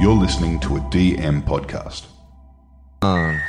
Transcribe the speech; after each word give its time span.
You're 0.00 0.14
listening 0.14 0.60
to 0.60 0.76
a 0.76 0.80
DM 0.80 1.42
podcast. 1.42 2.06
Um, 3.02 3.40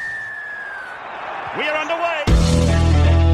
We 1.58 1.64
are 1.68 1.78
underway. 1.78 3.30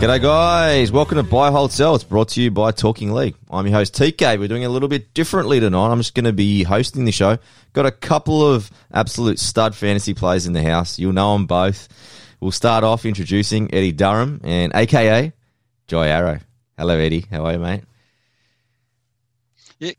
G'day, 0.00 0.22
guys. 0.22 0.92
Welcome 0.92 1.16
to 1.16 1.24
Buy, 1.24 1.50
Hold, 1.50 1.72
Sell. 1.72 1.94
It's 1.96 2.04
brought 2.04 2.28
to 2.30 2.42
you 2.42 2.52
by 2.52 2.70
Talking 2.70 3.12
League. 3.12 3.34
I'm 3.50 3.66
your 3.66 3.74
host, 3.78 3.94
TK. 3.94 4.38
We're 4.38 4.46
doing 4.46 4.64
a 4.64 4.68
little 4.68 4.88
bit 4.88 5.12
differently 5.12 5.58
tonight. 5.58 5.88
I'm 5.90 5.98
just 5.98 6.14
going 6.14 6.26
to 6.26 6.32
be 6.32 6.62
hosting 6.62 7.04
the 7.04 7.10
show. 7.10 7.38
Got 7.72 7.86
a 7.86 7.90
couple 7.90 8.46
of 8.46 8.70
absolute 8.92 9.40
stud 9.40 9.74
fantasy 9.74 10.14
players 10.14 10.46
in 10.46 10.52
the 10.52 10.62
house. 10.62 11.00
You'll 11.00 11.14
know 11.14 11.32
them 11.32 11.46
both. 11.46 11.88
We'll 12.40 12.52
start 12.52 12.84
off 12.84 13.04
introducing 13.04 13.74
Eddie 13.74 13.90
Durham 13.92 14.40
and 14.44 14.70
AKA 14.74 15.32
Jai 15.88 16.08
Arrow. 16.08 16.38
Hello, 16.78 16.96
Eddie. 16.96 17.26
How 17.28 17.44
are 17.44 17.52
you, 17.54 17.58
mate? 17.58 17.82
Yeah, 19.80 19.92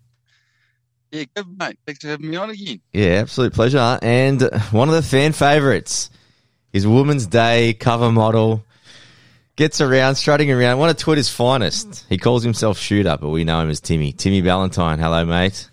yeah, 1.12 1.24
good 1.36 1.60
mate. 1.60 1.78
Thanks 1.86 2.02
for 2.02 2.08
having 2.08 2.30
me 2.30 2.38
on 2.38 2.50
again. 2.52 2.80
Yeah, 2.94 3.20
absolute 3.22 3.54
pleasure. 3.54 4.00
And 4.02 4.42
one 4.72 4.88
of 4.88 4.96
the 4.96 5.02
fan 5.02 5.34
favourites 5.34 6.10
is 6.72 6.88
Women's 6.88 7.28
Day 7.28 7.74
cover 7.74 8.14
model. 8.14 8.64
Gets 9.58 9.82
around, 9.82 10.16
strutting 10.16 10.50
around. 10.50 10.78
One 10.80 10.90
of 10.90 10.96
Twitter's 10.96 11.28
finest. 11.28 12.06
He 12.08 12.18
calls 12.18 12.44
himself 12.44 12.78
Shooter, 12.78 13.18
but 13.20 13.28
we 13.28 13.44
know 13.44 13.60
him 13.60 13.70
as 13.70 13.82
Timmy. 13.82 14.14
Timmy 14.14 14.42
Ballantine. 14.42 15.00
Hello, 15.00 15.26
mate. 15.26 15.69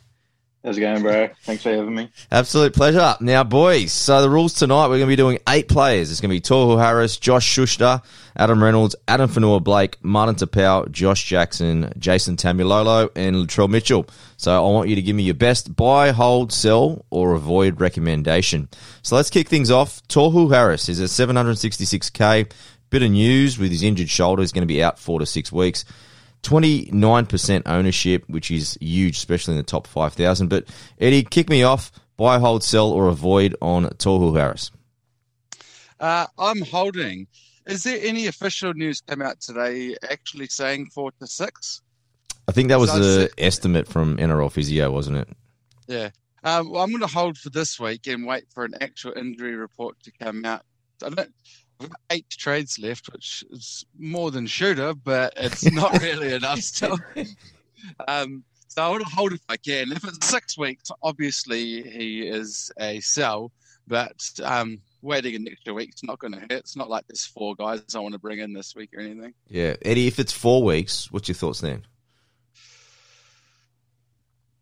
How's 0.66 0.78
it 0.78 0.80
going, 0.80 1.00
bro? 1.00 1.28
Thanks 1.44 1.62
for 1.62 1.70
having 1.70 1.94
me. 1.94 2.10
Absolute 2.28 2.74
pleasure. 2.74 3.14
Now, 3.20 3.44
boys, 3.44 3.92
so 3.92 4.20
the 4.20 4.28
rules 4.28 4.52
tonight, 4.52 4.88
we're 4.88 4.98
going 4.98 5.02
to 5.02 5.06
be 5.06 5.14
doing 5.14 5.38
eight 5.48 5.68
players. 5.68 6.10
It's 6.10 6.20
going 6.20 6.30
to 6.30 6.34
be 6.34 6.40
Tohu 6.40 6.76
Harris, 6.76 7.18
Josh 7.18 7.46
Schuster, 7.46 8.02
Adam 8.36 8.60
Reynolds, 8.60 8.96
Addin 9.06 9.28
Fonua-Blake, 9.28 10.04
Martin 10.04 10.34
Taupau, 10.34 10.90
Josh 10.90 11.24
Jackson, 11.24 11.92
Jason 11.98 12.36
Taumalolo, 12.36 13.10
and 13.14 13.36
Latrell 13.36 13.70
Mitchell. 13.70 14.08
So 14.38 14.56
I 14.56 14.72
want 14.72 14.88
you 14.88 14.96
to 14.96 15.02
give 15.02 15.14
me 15.14 15.22
your 15.22 15.36
best 15.36 15.76
buy, 15.76 16.10
hold, 16.10 16.52
sell, 16.52 17.04
or 17.10 17.34
avoid 17.34 17.80
recommendation. 17.80 18.68
So 19.02 19.14
let's 19.14 19.30
kick 19.30 19.48
things 19.48 19.70
off. 19.70 20.02
Tohu 20.08 20.52
Harris 20.52 20.88
is 20.88 21.00
at 21.00 21.10
766k. 21.10 22.50
Bit 22.90 23.02
of 23.02 23.10
news 23.12 23.56
with 23.56 23.70
his 23.70 23.84
injured 23.84 24.10
shoulder. 24.10 24.42
He's 24.42 24.50
going 24.50 24.62
to 24.62 24.66
be 24.66 24.82
out 24.82 24.98
four 24.98 25.20
to 25.20 25.26
six 25.26 25.52
weeks. 25.52 25.84
29% 26.42 27.62
ownership, 27.66 28.24
which 28.28 28.50
is 28.50 28.76
huge, 28.80 29.16
especially 29.16 29.52
in 29.54 29.58
the 29.58 29.64
top 29.64 29.86
5,000. 29.86 30.48
But 30.48 30.64
Eddie, 31.00 31.22
kick 31.22 31.48
me 31.48 31.62
off. 31.62 31.90
Buy, 32.16 32.38
hold, 32.38 32.62
sell, 32.64 32.90
or 32.92 33.08
avoid 33.08 33.54
on 33.60 33.84
Tohu 33.90 34.36
Harris. 34.36 34.70
Uh, 36.00 36.26
I'm 36.38 36.62
holding. 36.62 37.26
Is 37.66 37.82
there 37.82 37.98
any 38.02 38.26
official 38.26 38.72
news 38.74 39.02
come 39.06 39.22
out 39.22 39.40
today 39.40 39.96
actually 40.10 40.46
saying 40.46 40.86
four 40.94 41.10
to 41.20 41.26
six? 41.26 41.82
I 42.48 42.52
think 42.52 42.68
that 42.68 42.78
was 42.78 42.90
So 42.90 42.98
the 43.00 43.20
six- 43.22 43.34
estimate 43.38 43.88
from 43.88 44.16
NRL 44.18 44.50
Physio, 44.52 44.90
wasn't 44.90 45.16
it? 45.18 45.28
Yeah. 45.88 46.10
Um, 46.44 46.70
well, 46.70 46.82
I'm 46.82 46.90
going 46.90 47.00
to 47.00 47.06
hold 47.08 47.36
for 47.38 47.50
this 47.50 47.80
week 47.80 48.06
and 48.06 48.24
wait 48.24 48.44
for 48.54 48.64
an 48.64 48.74
actual 48.80 49.12
injury 49.16 49.56
report 49.56 49.96
to 50.04 50.12
come 50.12 50.44
out. 50.44 50.62
I 51.04 51.08
don't. 51.10 51.34
I've 51.80 51.90
got 51.90 52.00
eight 52.10 52.28
trades 52.30 52.78
left, 52.78 53.12
which 53.12 53.44
is 53.50 53.84
more 53.98 54.30
than 54.30 54.46
shooter, 54.46 54.94
but 54.94 55.34
it's 55.36 55.70
not 55.70 56.00
really 56.02 56.32
enough 56.32 56.60
still. 56.60 56.98
Um, 58.08 58.42
so 58.68 58.82
I 58.82 58.88
want 58.88 59.04
to 59.04 59.08
hold 59.08 59.32
if 59.32 59.42
I 59.48 59.56
can. 59.56 59.92
If 59.92 60.02
it's 60.02 60.26
six 60.26 60.58
weeks, 60.58 60.90
obviously 61.02 61.82
he 61.82 62.26
is 62.26 62.70
a 62.80 63.00
sell, 63.00 63.52
but 63.86 64.16
um, 64.42 64.80
waiting 65.02 65.36
an 65.36 65.48
extra 65.48 65.72
week's 65.72 66.02
not 66.02 66.18
going 66.18 66.32
to 66.32 66.40
hurt. 66.40 66.50
It's 66.50 66.76
not 66.76 66.90
like 66.90 67.06
there's 67.06 67.24
four 67.24 67.54
guys 67.54 67.82
I 67.94 68.00
want 68.00 68.14
to 68.14 68.18
bring 68.18 68.40
in 68.40 68.52
this 68.52 68.74
week 68.74 68.90
or 68.94 69.00
anything. 69.00 69.34
Yeah. 69.48 69.76
Eddie, 69.82 70.08
if 70.08 70.18
it's 70.18 70.32
four 70.32 70.62
weeks, 70.62 71.10
what's 71.12 71.28
your 71.28 71.36
thoughts 71.36 71.60
then? 71.60 71.86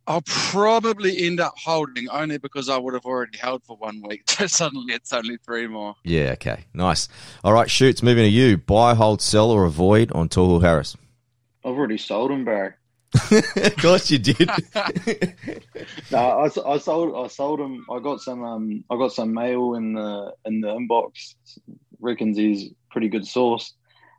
I'll 0.06 0.22
probably 0.27 1.24
end 1.27 1.41
up 1.41 1.55
holding 1.56 2.08
only 2.10 2.36
because 2.38 2.69
I 2.69 2.77
would 2.77 2.92
have 2.94 3.06
already 3.06 3.39
held 3.39 3.64
for 3.64 3.77
one 3.77 4.02
week. 4.06 4.23
So 4.29 4.46
suddenly 4.46 4.92
it's 4.95 5.12
only 5.12 5.36
three 5.39 5.67
more. 5.67 5.95
Yeah, 6.05 6.30
okay. 6.33 6.64
Nice. 6.74 7.08
All 7.42 7.52
right, 7.52 7.70
shoots, 7.70 8.02
moving 8.02 8.24
to 8.24 8.29
you. 8.29 8.58
Buy, 8.58 8.95
hold, 8.95 9.23
sell, 9.23 9.51
or 9.51 9.64
avoid 9.64 10.12
on 10.12 10.29
Tohu 10.29 10.61
Harris. 10.61 10.96
I've 11.64 11.73
already 11.73 11.96
sold 11.98 12.30
him, 12.30 12.45
bro. 12.45 12.73
of 13.30 13.77
course 13.77 14.11
you 14.11 14.18
did. 14.18 14.51
No, 16.11 16.18
I, 16.18 16.46
s- 16.46 16.58
I 16.58 16.79
sold. 16.79 17.14
I 17.24 17.29
sold 17.29 17.61
him. 17.61 17.84
I 17.90 17.98
got 18.00 18.20
some. 18.20 18.42
Um, 18.45 18.84
I 18.90 18.96
got 18.96 19.12
some 19.12 19.33
mail 19.33 19.74
in 19.74 19.95
the 19.95 20.33
in 20.45 20.61
the 20.61 20.68
inbox. 20.68 21.34
Reckons 22.00 22.36
he's 22.36 22.70
pretty 22.90 23.08
good 23.08 23.27
source. 23.27 23.73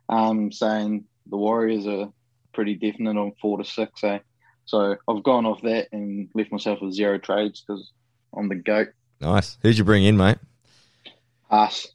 Um, 0.08 0.50
saying 0.52 1.04
the 1.26 1.36
Warriors 1.36 1.86
are 1.86 2.08
pretty 2.54 2.74
definite 2.74 3.16
on 3.16 3.32
four 3.40 3.58
to 3.58 3.64
six. 3.64 4.02
Eh? 4.04 4.18
So 4.66 4.96
I've 5.08 5.22
gone 5.22 5.46
off 5.46 5.62
that 5.62 5.88
and 5.92 6.28
left 6.34 6.52
myself 6.52 6.80
with 6.82 6.92
zero 6.92 7.18
trades 7.18 7.62
because 7.66 7.90
I'm 8.36 8.48
the 8.48 8.56
goat. 8.56 8.88
nice. 9.20 9.56
Who'd 9.62 9.78
you 9.78 9.84
bring 9.84 10.04
in, 10.04 10.16
mate? 10.16 10.38
Us. 11.50 11.86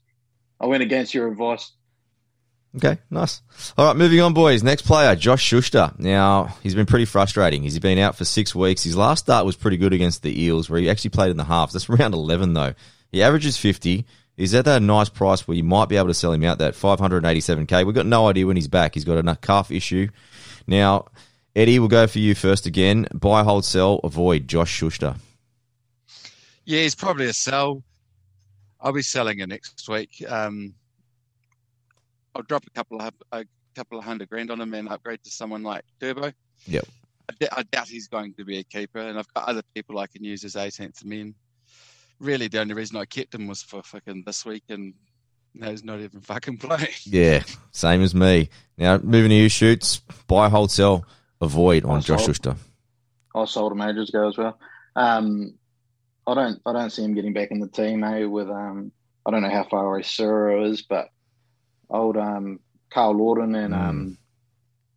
I 0.59 0.65
went 0.67 0.83
against 0.83 1.13
your 1.13 1.27
advice. 1.27 1.71
Okay, 2.77 2.99
nice. 3.09 3.41
All 3.77 3.87
right, 3.87 3.97
moving 3.97 4.21
on, 4.21 4.33
boys. 4.33 4.63
Next 4.63 4.83
player, 4.83 5.13
Josh 5.15 5.43
Schuster. 5.43 5.91
Now, 5.97 6.55
he's 6.63 6.75
been 6.75 6.85
pretty 6.85 7.03
frustrating. 7.03 7.63
He's 7.63 7.79
been 7.79 7.97
out 7.97 8.15
for 8.15 8.23
six 8.23 8.55
weeks. 8.55 8.83
His 8.83 8.95
last 8.95 9.25
start 9.25 9.45
was 9.45 9.57
pretty 9.57 9.75
good 9.75 9.91
against 9.91 10.23
the 10.23 10.41
Eels, 10.41 10.69
where 10.69 10.79
he 10.79 10.89
actually 10.89 11.09
played 11.09 11.31
in 11.31 11.37
the 11.37 11.43
halves. 11.43 11.73
That's 11.73 11.89
round 11.89 12.13
11, 12.13 12.53
though. 12.53 12.73
He 13.11 13.21
averages 13.21 13.57
50. 13.57 14.05
He's 14.37 14.53
at 14.55 14.63
that 14.65 14.81
nice 14.81 15.09
price 15.09 15.45
where 15.45 15.57
you 15.57 15.63
might 15.65 15.89
be 15.89 15.97
able 15.97 16.07
to 16.07 16.13
sell 16.13 16.31
him 16.31 16.45
out 16.45 16.59
that 16.59 16.73
587k. 16.73 17.85
We've 17.85 17.93
got 17.93 18.05
no 18.05 18.29
idea 18.29 18.47
when 18.47 18.55
he's 18.55 18.69
back. 18.69 18.93
He's 18.93 19.03
got 19.03 19.17
a 19.17 19.35
calf 19.35 19.69
issue. 19.69 20.07
Now, 20.65 21.07
Eddie, 21.55 21.79
we'll 21.79 21.87
go 21.89 22.07
for 22.07 22.19
you 22.19 22.33
first 22.33 22.65
again. 22.65 23.07
Buy, 23.13 23.43
hold, 23.43 23.65
sell, 23.65 23.99
avoid 24.03 24.47
Josh 24.47 24.71
Schuster. 24.71 25.15
Yeah, 26.65 26.81
he's 26.81 26.95
probably 26.95 27.25
a 27.25 27.33
sell. 27.33 27.83
I'll 28.79 28.93
be 28.93 29.01
selling 29.01 29.39
it 29.39 29.49
next 29.49 29.87
week. 29.89 30.23
Um, 30.27 30.73
I'll 32.33 32.43
drop 32.43 32.65
a 32.65 32.69
couple 32.69 33.01
of 33.01 33.13
a 33.31 33.45
couple 33.75 33.97
of 33.99 34.05
hundred 34.05 34.29
grand 34.29 34.49
on 34.51 34.61
him 34.61 34.73
and 34.73 34.89
upgrade 34.89 35.23
to 35.23 35.29
someone 35.31 35.63
like 35.63 35.83
Turbo. 35.99 36.31
Yep. 36.65 36.85
I, 37.29 37.33
d- 37.39 37.47
I 37.51 37.63
doubt 37.63 37.87
he's 37.87 38.07
going 38.07 38.33
to 38.35 38.45
be 38.45 38.59
a 38.59 38.63
keeper, 38.63 38.99
and 38.99 39.19
I've 39.19 39.31
got 39.33 39.47
other 39.47 39.61
people 39.75 39.99
I 39.99 40.07
can 40.07 40.23
use 40.23 40.43
as 40.43 40.55
18th 40.55 41.03
men. 41.05 41.35
Really, 42.19 42.47
the 42.47 42.59
only 42.59 42.73
reason 42.73 42.97
I 42.97 43.05
kept 43.05 43.35
him 43.35 43.47
was 43.47 43.61
for 43.61 43.83
fucking 43.83 44.23
this 44.25 44.45
week, 44.45 44.63
and 44.69 44.93
now 45.53 45.69
he's 45.71 45.83
not 45.83 45.99
even 45.99 46.21
fucking 46.21 46.57
playing. 46.59 46.87
Yeah, 47.05 47.43
same 47.71 48.01
as 48.01 48.15
me. 48.15 48.49
Now, 48.77 48.97
moving 48.97 49.29
to 49.29 49.35
you, 49.35 49.49
shoots. 49.49 49.99
Buy, 50.27 50.49
hold, 50.49 50.71
sell, 50.71 51.05
avoid 51.41 51.85
on 51.85 52.01
Josh 52.01 52.19
sold. 52.19 52.21
Schuster. 52.35 52.55
I 53.35 53.45
sold 53.45 53.71
him 53.71 53.81
ages 53.81 54.09
ago 54.09 54.27
as 54.27 54.37
well. 54.37 54.59
Um, 54.95 55.53
I 56.27 56.33
don't 56.35 56.61
I 56.65 56.73
don't 56.73 56.89
see 56.91 57.03
him 57.03 57.13
getting 57.15 57.33
back 57.33 57.51
in 57.51 57.59
the 57.59 57.67
team. 57.67 58.03
Eh? 58.03 58.25
With 58.25 58.49
um, 58.49 58.91
I 59.25 59.31
don't 59.31 59.41
know 59.41 59.49
how 59.49 59.63
far 59.63 59.85
away 59.93 60.01
Suro 60.01 60.69
is, 60.69 60.81
but 60.81 61.09
old 61.89 62.17
um, 62.17 62.59
Karl 62.91 63.15
Lawton 63.15 63.55
and 63.55 63.73
um, 63.73 64.17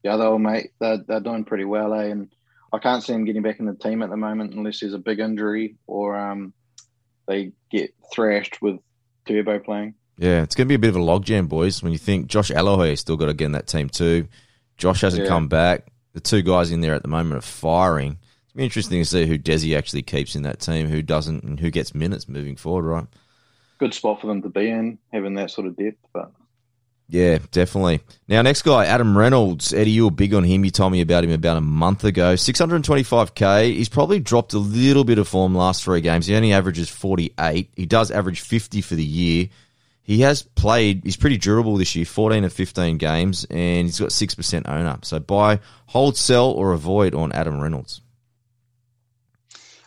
the 0.03 0.11
other 0.11 0.25
old 0.25 0.43
mate, 0.43 0.71
they're 0.81 0.99
they're 0.99 1.21
doing 1.21 1.45
pretty 1.45 1.65
well. 1.65 1.95
Eh? 1.95 2.07
And 2.07 2.29
I 2.73 2.79
can't 2.79 3.03
see 3.03 3.13
him 3.13 3.25
getting 3.25 3.43
back 3.43 3.61
in 3.61 3.67
the 3.67 3.75
team 3.75 4.03
at 4.03 4.11
the 4.11 4.17
moment 4.17 4.55
unless 4.55 4.81
there's 4.81 4.95
a 4.95 4.99
big 4.99 5.21
injury 5.21 5.77
or 5.87 6.17
um, 6.17 6.53
they 7.29 7.53
get 7.71 7.95
thrashed 8.13 8.61
with 8.61 8.81
Turbo 9.27 9.61
playing. 9.61 9.95
Yeah, 10.19 10.43
it's 10.43 10.55
going 10.55 10.67
to 10.67 10.69
be 10.69 10.75
a 10.75 10.79
bit 10.79 10.91
of 10.91 10.97
a 10.97 11.01
logjam, 11.01 11.49
boys. 11.49 11.83
When 11.83 11.93
you 11.93 11.99
think 11.99 12.27
Josh 12.29 12.51
Aloiai 12.51 12.91
has 12.91 13.01
still 13.01 13.17
got 13.17 13.27
to 13.27 13.35
get 13.35 13.47
in 13.47 13.53
that 13.53 13.67
team 13.67 13.89
too. 13.89 14.29
Josh 14.77 15.01
hasn't 15.01 15.25
Yeah. 15.25 15.29
come 15.29 15.49
back. 15.49 15.87
The 16.15 16.21
two 16.21 16.43
guys 16.43 16.71
in 16.71 16.81
there 16.81 16.95
at 16.95 17.03
the 17.03 17.09
moment 17.09 17.37
are 17.37 17.43
firing. 17.43 18.19
It's 18.45 18.53
be 18.55 18.65
interesting 18.65 19.03
to 19.03 19.05
see 19.05 19.27
who 19.27 19.37
Desi 19.37 19.77
actually 19.77 20.03
keeps 20.03 20.37
in 20.37 20.43
that 20.43 20.61
team, 20.61 20.89
who 20.89 21.03
doesn't, 21.03 21.43
and 21.43 21.59
who 21.59 21.71
gets 21.71 21.95
minutes 21.95 22.29
moving 22.29 22.57
forward. 22.57 22.85
Right? 22.85 23.07
Good 23.79 23.95
spot 23.95 24.21
for 24.21 24.29
them 24.29 24.41
to 24.43 24.49
be 24.49 24.71
in, 24.71 24.99
having 25.13 25.35
that 25.35 25.51
sort 25.51 25.67
of 25.67 25.77
depth. 25.77 25.99
But 26.13 26.31
Yeah, 27.09 27.39
definitely. 27.51 28.01
Now, 28.29 28.43
next 28.43 28.63
guy, 28.63 28.87
Adam 28.87 29.19
Reynolds. 29.19 29.75
Eddie, 29.75 29.91
you 29.91 30.05
were 30.05 30.13
big 30.13 30.35
on 30.35 30.45
him. 30.45 30.65
You 30.65 30.71
told 30.71 30.93
me 30.93 31.01
about 31.01 31.25
him 31.25 31.33
about 31.33 31.57
a 31.57 31.61
month 31.61 32.05
ago. 32.05 32.35
625k. 32.35 33.75
He's 33.75 33.89
probably 33.89 34.21
dropped 34.21 34.53
a 34.53 34.59
little 34.59 35.03
bit 35.03 35.19
of 35.19 35.27
form 35.27 35.57
last 35.57 35.83
three 35.83 36.01
games. 36.01 36.27
He 36.27 36.37
only 36.37 36.53
averages 36.53 36.89
48. 36.89 37.71
He 37.75 37.87
does 37.87 38.13
average 38.13 38.41
50 38.41 38.81
for 38.83 38.95
the 38.95 39.05
year. 39.05 39.49
He 40.05 40.21
has 40.21 40.43
played, 40.43 41.03
he's 41.03 41.17
pretty 41.17 41.39
durable 41.39 41.79
this 41.79 41.97
year, 41.97 42.05
14 42.05 42.45
of 42.45 42.53
15 42.53 42.99
games, 42.99 43.47
and 43.49 43.87
he's 43.87 43.99
got 43.99 44.11
6% 44.11 44.69
owner. 44.69 44.99
So 45.03 45.19
buy, 45.19 45.61
hold, 45.87 46.19
sell, 46.19 46.51
or 46.51 46.73
avoid 46.73 47.15
on 47.15 47.33
Adam 47.33 47.59
Reynolds. 47.59 48.03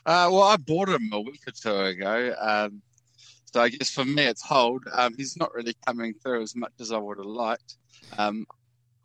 Uh, 0.08 0.28
well, 0.32 0.42
I 0.42 0.58
bought 0.58 0.90
him 0.90 1.10
a 1.14 1.22
week 1.22 1.42
or 1.48 1.52
two 1.52 1.80
ago. 1.80 2.34
Um, 2.40 2.82
so 3.54 3.62
I 3.62 3.70
guess 3.70 3.92
for 3.92 4.06
me, 4.06 4.24
it's 4.24 4.42
hold. 4.42 4.86
Um, 4.92 5.14
he's 5.16 5.38
not 5.38 5.54
really 5.54 5.76
coming 5.86 6.16
through 6.16 6.42
as 6.42 6.56
much 6.56 6.74
as 6.80 6.92
I 6.92 6.98
would 6.98 7.20
have 7.20 7.28
liked. 7.28 7.76
Um, 8.18 8.48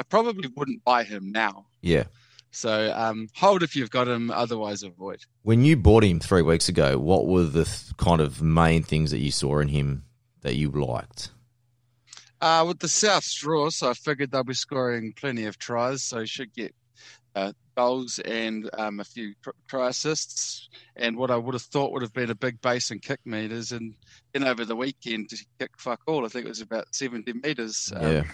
I 0.00 0.04
probably 0.04 0.48
wouldn't 0.56 0.82
buy 0.82 1.04
him 1.04 1.30
now. 1.30 1.66
Yeah. 1.82 2.04
So 2.52 2.90
um, 2.96 3.28
hold 3.34 3.62
if 3.62 3.76
you've 3.76 3.90
got 3.90 4.08
him, 4.08 4.30
otherwise 4.30 4.82
avoid. 4.82 5.20
When 5.42 5.64
you 5.64 5.76
bought 5.76 6.04
him 6.04 6.20
three 6.20 6.42
weeks 6.42 6.70
ago, 6.70 6.98
what 6.98 7.26
were 7.26 7.44
the 7.44 7.64
th- 7.64 7.96
kind 7.98 8.22
of 8.22 8.40
main 8.40 8.82
things 8.82 9.10
that 9.10 9.18
you 9.18 9.30
saw 9.30 9.58
in 9.58 9.68
him 9.68 10.04
that 10.42 10.56
you 10.56 10.70
liked? 10.70 11.30
Uh, 12.40 12.64
with 12.66 12.80
the 12.80 12.88
South 12.88 13.28
draw, 13.36 13.70
so 13.70 13.90
I 13.90 13.94
figured 13.94 14.32
they'll 14.32 14.44
be 14.44 14.54
scoring 14.54 15.12
plenty 15.16 15.44
of 15.44 15.58
tries, 15.58 16.02
so 16.02 16.20
he 16.20 16.26
should 16.26 16.52
get 16.52 16.74
uh, 17.36 17.52
goals 17.76 18.18
and 18.18 18.68
um, 18.76 19.00
a 19.00 19.04
few 19.04 19.34
try 19.68 19.88
assists. 19.88 20.68
And 20.96 21.16
what 21.16 21.30
I 21.30 21.36
would 21.36 21.54
have 21.54 21.62
thought 21.62 21.92
would 21.92 22.02
have 22.02 22.12
been 22.12 22.30
a 22.30 22.34
big 22.34 22.60
base 22.60 22.90
and 22.90 23.00
kick 23.00 23.20
meters, 23.24 23.72
and 23.72 23.94
then 24.32 24.44
over 24.44 24.64
the 24.64 24.76
weekend 24.76 25.30
to 25.30 25.46
kick 25.58 25.70
fuck 25.78 26.00
all. 26.06 26.24
I 26.24 26.28
think 26.28 26.46
it 26.46 26.50
was 26.50 26.60
about 26.60 26.94
seventy 26.94 27.32
meters. 27.32 27.92
Um, 27.94 28.12
Yeah. 28.12 28.24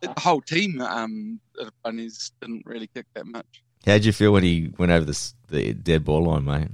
The 0.00 0.12
whole 0.18 0.40
team, 0.40 0.80
um, 0.80 1.40
the 1.54 1.70
bunnies 1.84 2.32
didn't 2.40 2.66
really 2.66 2.88
kick 2.88 3.06
that 3.14 3.26
much. 3.26 3.62
How'd 3.86 4.04
you 4.04 4.12
feel 4.12 4.32
when 4.32 4.42
he 4.42 4.72
went 4.76 4.90
over 4.90 5.04
the, 5.04 5.32
the 5.48 5.72
dead 5.72 6.04
ball 6.04 6.24
line, 6.24 6.44
mate? 6.44 6.68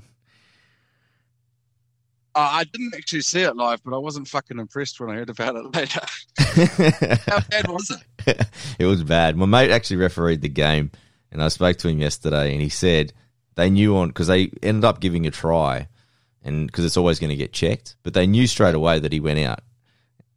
Uh, 2.37 2.51
I 2.53 2.65
didn't 2.65 2.95
actually 2.97 3.21
see 3.21 3.43
it 3.43 3.55
live, 3.55 3.83
but 3.85 3.95
I 3.95 3.99
wasn't 3.99 4.27
fucking 4.27 4.59
impressed 4.59 4.99
when 4.99 5.11
I 5.11 5.15
heard 5.15 5.31
about 5.31 5.55
it 5.57 5.65
later. 5.75 6.01
How 7.31 7.41
bad 7.49 7.69
was 7.69 7.91
it? 7.91 8.49
it 8.79 8.87
was 8.87 9.05
bad. 9.05 9.37
My 9.37 9.47
mate 9.47 9.71
actually 9.71 9.99
refereed 9.99 10.41
the 10.41 10.49
game, 10.49 10.91
and 11.31 11.43
I 11.43 11.49
spoke 11.49 11.77
to 11.79 11.89
him 11.89 11.99
yesterday, 11.99 12.53
and 12.53 12.61
he 12.61 12.69
said 12.69 13.13
they 13.55 13.71
knew 13.71 13.97
on 13.97 14.09
because 14.09 14.27
they 14.27 14.51
ended 14.63 14.85
up 14.85 15.01
giving 15.01 15.27
a 15.27 15.31
try, 15.31 15.89
and 16.43 16.67
because 16.67 16.85
it's 16.85 16.97
always 16.97 17.21
going 17.21 17.31
to 17.31 17.37
get 17.37 17.53
checked, 17.53 17.97
but 18.03 18.15
they 18.15 18.27
knew 18.27 18.47
straight 18.47 18.75
away 18.75 18.99
that 18.99 19.13
he 19.13 19.21
went 19.21 19.39
out. 19.39 19.61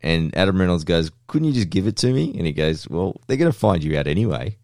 And 0.01 0.35
Adam 0.37 0.59
Reynolds 0.59 0.83
goes, 0.83 1.09
"Couldn't 1.25 1.47
you 1.47 1.53
just 1.53 1.71
give 1.71 1.87
it 1.87 1.97
to 1.97 2.13
me?" 2.13 2.35
And 2.37 2.45
he 2.45 2.53
goes, 2.53 2.87
"Well, 2.87 3.19
they're 3.25 3.37
going 3.37 3.51
to 3.51 3.57
find 3.57 3.83
you 3.83 3.97
out 3.97 4.05
anyway." 4.05 4.57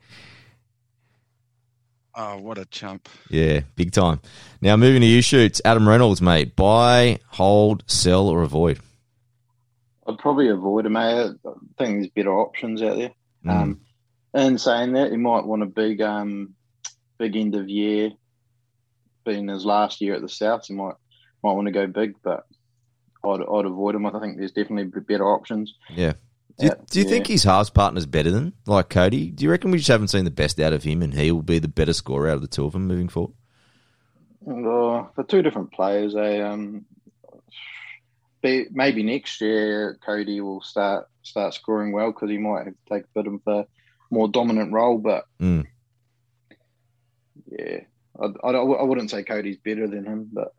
Oh, 2.15 2.37
what 2.37 2.57
a 2.57 2.65
chump! 2.65 3.09
Yeah, 3.29 3.61
big 3.75 3.91
time. 3.91 4.21
Now 4.61 4.75
moving 4.75 5.01
to 5.01 5.07
you 5.07 5.21
shoots, 5.21 5.61
Adam 5.65 5.87
Reynolds, 5.87 6.21
mate. 6.21 6.55
Buy, 6.55 7.19
hold, 7.27 7.83
sell, 7.87 8.27
or 8.27 8.43
avoid. 8.43 8.79
I'd 10.07 10.19
probably 10.19 10.49
avoid 10.49 10.85
him. 10.85 10.93
mate. 10.93 11.31
I 11.45 11.51
think 11.77 11.99
there's 11.99 12.09
better 12.09 12.33
options 12.33 12.81
out 12.83 12.97
there. 12.97 13.11
Mm. 13.45 13.49
Um, 13.51 13.81
in 14.33 14.57
saying 14.57 14.93
that, 14.93 15.11
he 15.11 15.17
might 15.17 15.45
want 15.45 15.63
a 15.63 15.67
big, 15.67 16.01
um, 16.01 16.55
big 17.17 17.35
end 17.35 17.55
of 17.55 17.69
year. 17.69 18.11
Being 19.25 19.47
his 19.47 19.65
last 19.65 20.01
year 20.01 20.15
at 20.15 20.21
the 20.21 20.29
South, 20.29 20.65
he 20.67 20.73
might 20.73 20.95
might 21.41 21.53
want 21.53 21.67
to 21.67 21.71
go 21.73 21.87
big, 21.87 22.15
but 22.23 22.45
I'd, 23.23 23.41
I'd 23.41 23.65
avoid 23.65 23.95
him. 23.95 24.05
I 24.05 24.19
think 24.19 24.37
there's 24.37 24.51
definitely 24.51 24.85
better 25.01 25.25
options. 25.25 25.73
Yeah. 25.89 26.13
Do 26.59 26.67
you, 26.67 26.71
do 26.89 26.99
you 26.99 27.05
yeah. 27.05 27.11
think 27.11 27.27
his 27.27 27.43
halves 27.43 27.69
partner's 27.71 28.05
better 28.05 28.29
than 28.29 28.53
like 28.67 28.89
Cody? 28.89 29.31
Do 29.31 29.43
you 29.43 29.49
reckon 29.49 29.71
we 29.71 29.79
just 29.79 29.89
haven't 29.89 30.09
seen 30.09 30.23
the 30.25 30.31
best 30.31 30.59
out 30.59 30.73
of 30.73 30.83
him, 30.83 31.01
and 31.01 31.13
he 31.13 31.31
will 31.31 31.41
be 31.41 31.59
the 31.59 31.67
better 31.67 31.93
scorer 31.93 32.29
out 32.29 32.35
of 32.35 32.41
the 32.41 32.47
two 32.47 32.65
of 32.65 32.73
them 32.73 32.87
moving 32.87 33.09
forward? 33.09 33.33
For 34.45 35.23
two 35.27 35.41
different 35.41 35.71
players, 35.71 36.13
they 36.13 36.41
um, 36.41 36.85
be, 38.41 38.65
maybe 38.71 39.03
next 39.03 39.41
year 39.41 39.97
Cody 40.05 40.41
will 40.41 40.61
start 40.61 41.07
start 41.23 41.53
scoring 41.53 41.91
well 41.93 42.11
because 42.11 42.29
he 42.29 42.37
might 42.37 42.65
have 42.65 42.73
to 42.73 42.93
take 42.93 43.03
a 43.03 43.23
bit 43.23 43.27
of 43.27 43.41
a 43.47 43.65
more 44.11 44.27
dominant 44.27 44.73
role. 44.73 44.97
But 44.97 45.25
Mm. 45.39 45.65
yeah, 47.47 47.79
I, 48.19 48.25
I, 48.43 48.51
I 48.51 48.83
wouldn't 48.83 49.09
say 49.11 49.23
Cody's 49.23 49.57
better 49.57 49.87
than 49.87 50.05
him, 50.05 50.29
but 50.31 50.53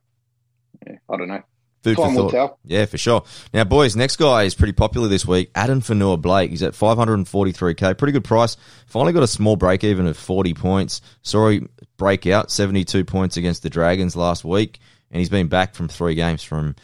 yeah, 0.86 0.96
I 1.08 1.16
don't 1.16 1.28
know. 1.28 1.42
Food 1.84 1.98
Time 1.98 2.14
for 2.14 2.22
will 2.22 2.30
thought. 2.30 2.36
tell. 2.36 2.58
Yeah, 2.64 2.86
for 2.86 2.96
sure. 2.96 3.24
Now, 3.52 3.64
boys, 3.64 3.94
next 3.94 4.16
guy 4.16 4.44
is 4.44 4.54
pretty 4.54 4.72
popular 4.72 5.06
this 5.06 5.26
week. 5.26 5.50
Addin 5.54 5.82
Fonua-Blake. 5.82 6.48
He's 6.48 6.62
at 6.62 6.72
543k. 6.72 7.98
Pretty 7.98 8.12
good 8.12 8.24
price. 8.24 8.56
Finally 8.86 9.12
got 9.12 9.22
a 9.22 9.28
small 9.28 9.56
break 9.56 9.84
even 9.84 10.06
of 10.06 10.16
40 10.16 10.54
points. 10.54 11.02
Sorry, 11.20 11.68
break 11.98 12.26
out 12.26 12.50
72 12.50 13.04
points 13.04 13.36
against 13.36 13.62
the 13.62 13.68
Dragons 13.68 14.16
last 14.16 14.44
week. 14.44 14.78
And 15.10 15.18
he's 15.18 15.28
been 15.28 15.48
back 15.48 15.74
from 15.74 15.88
three 15.88 16.14
games 16.14 16.42
from 16.42 16.74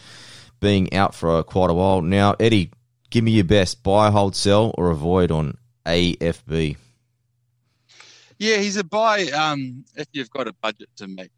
being 0.61 0.93
out 0.93 1.15
for 1.15 1.43
quite 1.45 1.71
a 1.71 1.75
while. 1.75 2.03
Now, 2.03 2.37
Eddie, 2.39 2.71
give 3.09 3.25
me 3.25 3.31
your 3.31 3.45
best 3.45 3.83
buy, 3.83 4.11
hold, 4.11 4.37
sell, 4.37 4.75
or 4.77 4.91
avoid 4.91 5.31
on 5.31 5.57
AFB. 5.87 6.77
Yeah, 8.39 8.59
he's 8.59 8.77
a 8.77 8.85
buy 8.85 9.25
um, 9.29 9.87
if 9.97 10.09
you've 10.13 10.31
got 10.31 10.47
a 10.47 10.53
budget 10.53 10.91
to 10.97 11.09
make. 11.09 11.31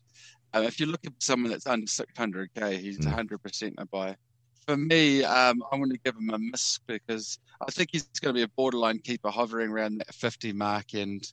Uh, 0.55 0.63
if 0.63 0.79
you're 0.79 0.89
looking 0.89 1.11
for 1.11 1.21
someone 1.21 1.51
that's 1.51 1.67
under 1.67 1.87
600k, 1.87 2.79
he's 2.79 2.99
Mm. 2.99 3.13
100% 3.15 3.75
a 3.79 3.87
buy. 3.87 4.17
For 4.67 4.77
me, 4.77 5.25
um, 5.25 5.63
I'm 5.73 5.81
going 5.81 5.91
to 5.91 5.99
give 6.05 6.15
him 6.17 6.31
a 6.31 6.39
miss 6.39 6.79
because 6.87 7.39
I 7.67 7.71
think 7.71 7.89
he's 7.93 8.05
going 8.21 8.35
to 8.35 8.39
be 8.39 8.43
a 8.43 8.49
borderline 8.49 8.99
keeper 9.01 9.31
hovering 9.31 9.71
around 9.71 9.99
that 9.99 10.15
50 10.15 10.53
mark. 10.53 10.95
And 10.95 11.25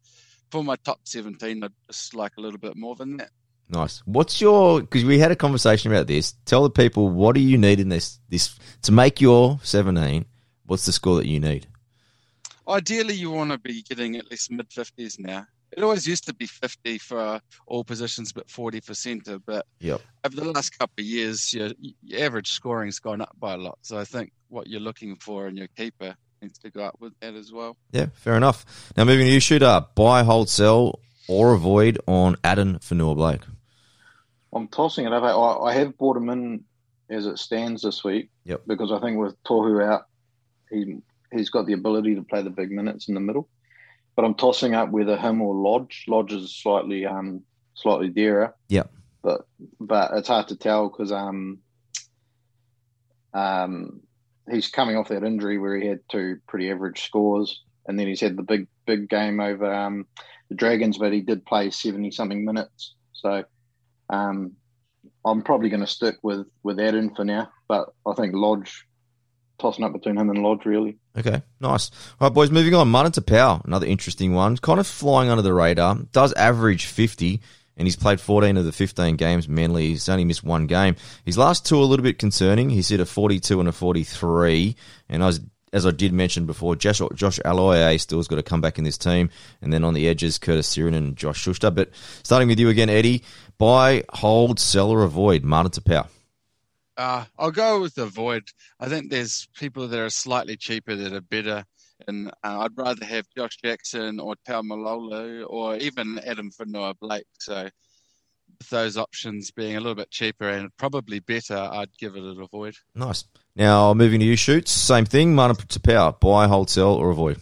for 0.52 0.64
my 0.64 0.76
top 0.78 1.02
17, 1.04 1.64
I'd 1.64 1.72
just 1.92 2.16
like 2.16 2.34
a 2.38 2.42
little 2.42 2.58
bit 2.60 2.76
more 2.76 2.96
than 2.96 3.18
that. 3.18 3.30
Nice. 3.72 4.00
What's 4.06 4.42
your? 4.42 4.82
Because 4.82 5.06
we 5.06 5.20
had 5.20 5.32
a 5.32 5.36
conversation 5.36 5.92
about 5.92 6.08
this. 6.08 6.34
Tell 6.46 6.64
the 6.64 6.72
people 6.72 7.10
what 7.10 7.36
do 7.36 7.42
you 7.42 7.56
need 7.56 7.80
in 7.80 7.90
this 7.90 8.20
this 8.28 8.58
to 8.82 8.92
make 8.92 9.22
your 9.22 9.60
seventeen. 9.62 10.26
What's 10.66 10.88
the 10.88 10.92
score 10.92 11.18
that 11.18 11.28
you 11.28 11.40
need? 11.40 11.68
Ideally, 12.68 13.14
you 13.14 13.30
want 13.30 13.52
to 13.52 13.60
be 13.60 13.84
getting 13.84 14.16
at 14.16 14.30
least 14.32 14.50
mid 14.50 14.70
50s 14.70 15.20
now. 15.20 15.46
It 15.72 15.84
always 15.84 16.08
used 16.08 16.26
to 16.26 16.34
be 16.34 16.46
50 16.48 16.98
for 16.98 17.42
all 17.68 17.84
positions, 17.84 18.32
but 18.32 18.50
40 18.50 18.80
for 18.82 18.94
centre. 18.94 19.40
But 19.40 19.66
Yep. 19.80 20.02
over 20.26 20.36
the 20.36 20.52
last 20.52 20.78
couple 20.78 20.96
of 21.00 21.06
years, 21.06 21.54
your, 21.54 21.70
your 22.04 22.24
average 22.26 22.52
scoring's 22.52 23.00
gone 23.00 23.22
up 23.22 23.36
by 23.40 23.54
a 23.54 23.58
lot. 23.58 23.78
So 23.82 23.98
I 24.00 24.06
think 24.06 24.32
what 24.48 24.68
you're 24.68 24.80
looking 24.82 25.16
for 25.16 25.48
in 25.48 25.56
your 25.58 25.68
keeper 25.78 26.16
needs 26.42 26.58
to 26.60 26.70
go 26.72 26.84
up 26.84 26.96
with 27.00 27.14
that 27.20 27.36
as 27.36 27.52
well. 27.52 27.78
Yeah, 27.92 28.08
fair 28.14 28.36
enough. 28.36 28.92
Now 28.98 29.04
moving 29.04 29.28
to 29.28 29.32
you, 29.32 29.40
shooter. 29.40 29.86
Buy, 29.96 30.24
hold, 30.24 30.50
sell, 30.50 31.00
or 31.28 31.54
avoid 31.54 32.00
on 32.08 32.36
Addin 32.44 32.80
Fonua-Blake. 32.80 33.42
I'm 34.54 34.68
tossing 34.68 35.06
it 35.06 35.14
up. 35.14 35.24
I, 35.24 35.32
I 35.70 35.74
have 35.74 35.98
brought 35.98 36.18
him 36.18 36.30
in 36.30 36.64
as 37.10 37.26
it 37.28 37.38
stands 37.38 37.84
this 37.84 38.04
week. 38.04 38.30
Yep. 38.46 38.64
Because 38.66 38.92
I 38.92 39.00
think 39.00 39.20
with 39.20 39.36
Tohu 39.44 39.84
out, 39.86 40.06
he 40.72 40.98
he's 41.32 41.50
got 41.52 41.68
the 41.68 41.74
ability 41.74 42.16
to 42.16 42.24
play 42.24 42.42
the 42.42 42.50
big 42.50 42.72
minutes 42.72 43.08
in 43.08 43.14
the 43.14 43.20
middle. 43.20 43.48
But 44.20 44.26
I'm 44.26 44.36
tossing 44.36 44.74
up 44.76 44.90
whether 44.90 45.16
him 45.16 45.42
or 45.42 45.56
Lodge. 45.56 46.04
Lodge 46.10 46.34
is 46.34 46.54
slightly 46.54 47.06
um 47.06 47.42
slightly 47.74 48.10
dearer. 48.10 48.54
Yeah. 48.68 48.84
But 49.22 49.48
but 49.80 50.12
it's 50.16 50.28
hard 50.28 50.50
to 50.50 50.58
tell 50.58 50.90
because 50.90 51.14
um 51.14 51.60
um 53.34 54.02
he's 54.52 54.68
coming 54.68 54.98
off 54.98 55.08
that 55.08 55.24
injury 55.24 55.58
where 55.58 55.78
he 55.78 55.88
had 55.88 56.02
two 56.12 56.38
pretty 56.50 56.70
average 56.70 57.02
scores, 57.06 57.64
and 57.88 57.98
then 57.98 58.08
he's 58.08 58.20
had 58.20 58.36
the 58.36 58.44
big 58.44 58.68
big 58.86 59.08
game 59.08 59.40
over 59.40 59.74
um 59.74 60.06
the 60.50 60.56
Dragons, 60.56 60.98
but 60.98 61.14
he 61.14 61.22
did 61.22 61.46
play 61.46 61.70
seventy 61.70 62.12
something 62.12 62.44
minutes. 62.44 62.96
So 63.14 63.46
um, 64.10 64.52
I'm 65.24 65.44
probably 65.44 65.70
going 65.70 65.80
to 65.80 65.88
stick 65.88 66.18
with 66.24 66.46
with 66.64 66.78
Addin 66.78 67.16
for 67.16 67.24
now, 67.24 67.50
but 67.70 67.94
I 68.06 68.16
think 68.16 68.34
Lodge 68.36 68.86
tossing 69.60 69.86
up 69.86 69.94
between 69.94 70.18
him 70.18 70.30
and 70.30 70.42
Lodge 70.42 70.66
really. 70.66 70.98
Okay, 71.18 71.42
nice. 71.60 71.92
All 72.20 72.28
right, 72.28 72.34
boys, 72.34 72.50
moving 72.50 72.74
on. 72.74 72.90
Martin 72.90 73.12
Taupau, 73.12 73.64
another 73.66 73.86
interesting 73.86 74.34
one. 74.34 74.58
Kind 74.58 74.80
of 74.80 74.88
flying 74.88 75.30
under 75.30 75.42
the 75.42 75.54
radar. 75.54 75.96
Does 76.12 76.34
average 76.34 76.86
50, 76.86 77.42
and 77.80 77.88
he's 77.88 77.96
played 77.96 78.20
14 78.20 78.58
of 78.58 78.66
the 78.66 78.72
15 78.74 79.16
games. 79.16 79.48
Manly, 79.48 79.88
he's 79.88 80.10
only 80.10 80.26
missed 80.26 80.44
one 80.44 80.68
game. 80.68 80.98
His 81.26 81.38
last 81.38 81.66
two 81.66 81.78
a 81.78 81.86
little 81.86 82.04
bit 82.04 82.20
concerning. 82.20 82.70
He's 82.70 82.90
hit 82.90 83.00
a 83.00 83.06
42 83.06 83.60
and 83.60 83.70
a 83.70 83.72
43. 83.72 84.76
And 85.08 85.24
as, 85.24 85.40
as 85.72 85.86
I 85.86 85.92
did 85.92 86.12
mention 86.12 86.46
before, 86.46 86.76
Josh, 86.76 87.02
Josh 87.16 87.36
still 87.36 88.20
has 88.20 88.28
got 88.28 88.36
to 88.36 88.44
come 88.44 88.60
back 88.60 88.78
in 88.78 88.84
this 88.84 88.98
team. 88.98 89.30
And 89.62 89.72
then 89.72 89.86
on 89.86 89.94
the 89.94 90.10
edges, 90.10 90.38
Curtis 90.38 90.76
Sironen 90.76 90.98
and 90.98 91.16
Josh 91.16 91.40
Schuster. 91.40 91.72
But 91.72 91.92
starting 92.22 92.50
with 92.50 92.60
you 92.60 92.68
again, 92.68 92.90
Eddie. 92.90 93.24
Buy, 93.58 94.04
hold, 94.10 94.60
sell, 94.60 94.90
or 94.90 95.04
avoid 95.04 95.46
Martin 95.46 95.72
Taupau. 95.72 96.08
Uh, 97.00 97.24
I'll 97.38 97.52
go 97.52 97.80
with 97.80 97.96
the 97.96 98.08
void. 98.08 98.44
I 98.78 98.90
think 98.90 99.10
there's 99.10 99.48
people 99.58 99.88
that 99.88 100.00
are 100.00 100.10
slightly 100.10 100.58
cheaper 100.58 100.98
that 100.98 101.14
are 101.14 101.22
better. 101.22 101.64
And 102.06 102.28
uh, 102.44 102.60
I'd 102.60 102.78
rather 102.78 103.06
have 103.06 103.26
Josh 103.38 103.56
Jackson 103.64 104.20
or 104.20 104.36
Taumalolo 104.46 105.46
or 105.48 105.78
even 105.78 106.20
Addin 106.20 106.52
Fonua-Blake. 106.52 107.26
So 107.40 107.70
with 108.58 108.70
those 108.70 108.98
options 108.98 109.52
being 109.52 109.78
a 109.78 109.80
little 109.80 109.96
bit 109.96 110.12
cheaper 110.12 110.50
and 110.50 110.76
probably 110.76 111.20
better, 111.20 111.56
I'd 111.56 111.98
give 111.98 112.18
it 112.18 112.24
a 112.24 112.48
void. 112.48 112.76
Nice. 112.94 113.24
Now, 113.56 113.94
moving 113.94 114.20
to 114.20 114.26
you, 114.26 114.36
shoots. 114.36 114.72
Same 114.72 115.06
thing. 115.06 115.34
Mana 115.34 115.54
Taupau. 115.54 116.20
Buy, 116.20 116.48
hold, 116.48 116.70
sell, 116.70 116.96
or 116.96 117.12
avoid. 117.12 117.40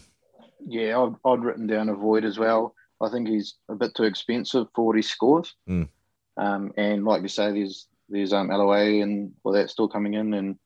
Yeah, 0.67 0.99
I'd, 0.99 1.15
I'd 1.25 1.43
written 1.43 1.65
down 1.65 1.89
avoid 1.89 2.25
as 2.25 2.37
well. 2.37 2.75
I 3.01 3.09
think 3.09 3.27
he's 3.27 3.55
a 3.69 3.73
bit 3.75 3.95
too 3.95 4.03
expensive 4.03 4.67
for 4.75 4.85
what 4.85 4.95
he 4.97 5.01
scores. 5.01 5.55
Mm. 5.67 5.89
Um, 6.37 6.73
and 6.77 7.05
like 7.05 7.23
you 7.23 7.27
say, 7.27 7.51
there's 7.51 7.87
there's 8.09 8.33
um, 8.33 8.49
LOA 8.49 9.01
and 9.01 9.33
all 9.43 9.53
that 9.53 9.69
still 9.69 9.87
coming 9.87 10.13
in, 10.13 10.33
and 10.33 10.57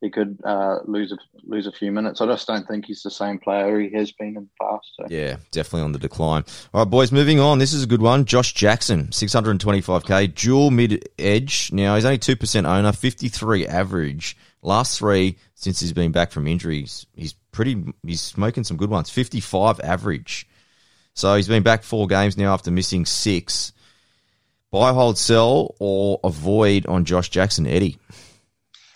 he 0.00 0.10
could 0.10 0.38
uh, 0.44 0.78
lose 0.86 1.12
a, 1.12 1.18
lose 1.44 1.66
a 1.66 1.72
few 1.72 1.92
minutes. 1.92 2.20
I 2.20 2.26
just 2.26 2.46
don't 2.46 2.66
think 2.66 2.86
he's 2.86 3.02
the 3.02 3.10
same 3.10 3.38
player 3.38 3.78
he 3.78 3.90
has 3.92 4.12
been 4.12 4.28
in 4.28 4.34
the 4.34 4.48
past. 4.60 4.90
So. 4.96 5.06
Yeah, 5.10 5.36
definitely 5.50 5.82
on 5.82 5.92
the 5.92 5.98
decline. 5.98 6.44
All 6.72 6.82
right, 6.82 6.90
boys, 6.90 7.12
moving 7.12 7.38
on. 7.38 7.58
This 7.58 7.72
is 7.72 7.84
a 7.84 7.86
good 7.86 8.00
one. 8.00 8.24
Josh 8.24 8.54
Jackson, 8.54 9.08
625k, 9.08 10.34
dual 10.34 10.70
mid 10.70 11.08
edge. 11.18 11.70
Now, 11.72 11.96
he's 11.96 12.04
only 12.04 12.18
2% 12.18 12.66
owner, 12.66 12.92
53 12.92 13.66
average. 13.66 14.36
Last 14.62 14.98
three 14.98 15.36
since 15.54 15.80
he's 15.80 15.92
been 15.92 16.12
back 16.12 16.32
from 16.32 16.46
injuries. 16.46 17.06
He's 17.14 17.34
pretty, 17.52 17.82
he's 18.02 18.20
smoking 18.20 18.64
some 18.64 18.76
good 18.76 18.90
ones. 18.90 19.10
55 19.10 19.80
average. 19.80 20.46
So 21.14 21.34
he's 21.34 21.48
been 21.48 21.62
back 21.62 21.82
four 21.82 22.06
games 22.06 22.36
now 22.36 22.54
after 22.54 22.70
missing 22.70 23.04
six. 23.04 23.72
Buy, 24.72 24.92
hold, 24.92 25.18
sell, 25.18 25.74
or 25.80 26.20
avoid 26.22 26.86
on 26.86 27.04
Josh 27.04 27.28
Jackson, 27.28 27.66
Eddie. 27.66 27.98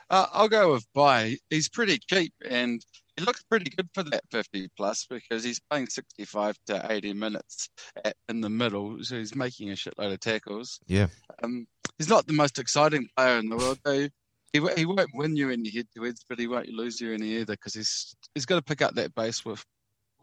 Uh, 0.09 0.26
I'll 0.33 0.49
go 0.49 0.73
with 0.73 0.87
buy. 0.95 1.37
He's 1.50 1.69
pretty 1.69 1.99
cheap 1.99 2.33
and 2.49 2.85
he 3.16 3.25
looks 3.25 3.43
pretty 3.43 3.71
good 3.71 3.88
for 3.95 4.02
that 4.04 4.23
50 4.31 4.69
plus 4.76 5.07
because 5.09 5.45
he's 5.45 5.61
playing 5.71 5.87
65 5.87 6.57
to 6.66 6.87
80 6.90 7.14
minutes 7.14 7.69
at, 8.04 8.16
in 8.28 8.40
the 8.40 8.50
middle, 8.50 8.99
so 9.02 9.16
he's 9.16 9.35
making 9.35 9.71
a 9.71 9.75
shitload 9.75 10.12
of 10.12 10.21
tackles. 10.21 10.81
Yeah. 10.87 11.07
Um, 11.43 11.66
he's 11.99 12.09
not 12.09 12.26
the 12.26 12.33
most 12.33 12.59
exciting 12.59 13.09
player 13.16 13.38
in 13.38 13.49
the 13.49 13.57
world, 13.57 13.78
though. 13.85 14.09
He, 14.52 14.61
he 14.76 14.87
won't 14.87 15.11
win 15.14 15.37
you 15.37 15.50
any 15.50 15.71
head 15.71 15.87
to 15.97 16.04
heads, 16.04 16.25
but 16.28 16.38
he 16.38 16.47
won't 16.47 16.69
lose 16.69 17.00
you 17.00 17.12
any 17.12 17.38
either 17.38 17.54
because 17.54 17.75
he's 17.75 18.14
he's 18.35 18.47
got 18.47 18.57
to 18.57 18.62
pick 18.62 18.83
up 18.83 18.95
that 18.95 19.14
base 19.14 19.45
with 19.45 19.64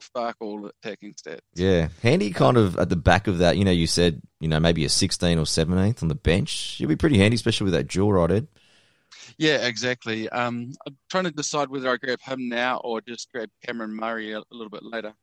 fuck 0.01 0.37
all 0.39 0.69
attacking 0.83 1.13
stats. 1.13 1.39
Yeah. 1.53 1.89
Handy 2.01 2.31
kind 2.31 2.57
of 2.57 2.77
at 2.77 2.89
the 2.89 2.95
back 2.95 3.27
of 3.27 3.39
that, 3.39 3.57
you 3.57 3.65
know, 3.65 3.71
you 3.71 3.87
said, 3.87 4.21
you 4.39 4.47
know, 4.47 4.59
maybe 4.59 4.85
a 4.85 4.89
16 4.89 5.37
or 5.37 5.45
17th 5.45 6.01
on 6.01 6.09
the 6.09 6.15
bench. 6.15 6.79
You'll 6.79 6.89
be 6.89 6.95
pretty 6.95 7.17
handy, 7.17 7.35
especially 7.35 7.65
with 7.65 7.73
that 7.73 7.87
dual 7.87 8.13
right, 8.13 8.31
Ed. 8.31 8.47
Yeah, 9.37 9.65
exactly. 9.65 10.29
Um, 10.29 10.73
I'm 10.85 10.97
trying 11.09 11.23
to 11.25 11.31
decide 11.31 11.69
whether 11.69 11.89
I 11.89 11.97
grab 11.97 12.21
him 12.21 12.49
now 12.49 12.77
or 12.83 13.01
just 13.01 13.31
grab 13.31 13.49
Cameron 13.65 13.95
Murray 13.95 14.33
a, 14.33 14.39
a 14.39 14.43
little 14.51 14.69
bit 14.69 14.83
later. 14.83 15.13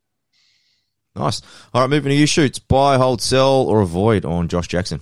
Nice. 1.14 1.42
All 1.74 1.80
right, 1.80 1.90
moving 1.90 2.10
to 2.10 2.16
you 2.16 2.26
shoots. 2.26 2.58
Buy, 2.58 2.96
hold, 2.96 3.20
sell, 3.20 3.62
or 3.62 3.80
avoid 3.80 4.24
on 4.24 4.48
Josh 4.48 4.68
Jackson. 4.68 5.00